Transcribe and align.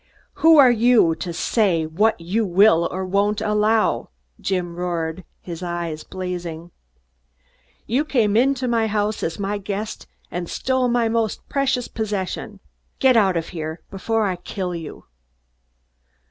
"Who 0.41 0.57
are 0.57 0.71
you 0.71 1.13
to 1.17 1.31
say 1.31 1.85
what 1.85 2.19
you 2.19 2.43
will 2.43 2.87
or 2.89 3.05
won't 3.05 3.39
allow?" 3.39 4.09
Jim 4.39 4.75
roared, 4.75 5.23
his 5.39 5.61
eyes 5.61 6.03
blazing. 6.03 6.71
"You 7.85 8.03
came 8.03 8.35
into 8.35 8.67
my 8.67 8.87
house 8.87 9.21
as 9.21 9.37
my 9.37 9.59
guest 9.59 10.07
and 10.31 10.49
stole 10.49 10.87
my 10.87 11.07
most 11.07 11.47
precious 11.49 11.87
possession. 11.87 12.61
Get 12.97 13.15
out 13.15 13.35
before 13.91 14.25
I 14.25 14.37
kill 14.37 14.73
you!" 14.73 15.05